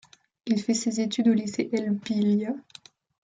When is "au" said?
1.27-1.33